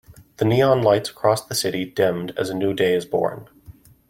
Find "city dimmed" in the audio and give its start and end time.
1.53-2.33